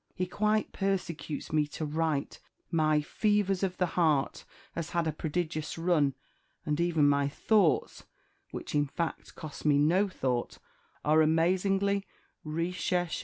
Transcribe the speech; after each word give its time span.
He 0.15 0.25
quite 0.25 0.71
persecutes 0.71 1.53
me 1.53 1.67
to 1.67 1.85
write. 1.85 2.39
My 2.71 3.01
'Fevers 3.03 3.61
of 3.61 3.77
the 3.77 3.85
Heart' 3.85 4.45
has 4.73 4.89
had 4.89 5.05
a 5.05 5.11
prodigious 5.11 5.77
run; 5.77 6.15
and 6.65 6.79
even 6.79 7.07
my 7.07 7.27
'Thoughts,' 7.27 8.05
which, 8.49 8.73
in 8.73 8.87
fact, 8.87 9.35
cost 9.35 9.63
me 9.63 9.77
no 9.77 10.07
thought, 10.07 10.57
are 11.05 11.21
amazingly 11.21 12.07
_recherché. 12.43 13.19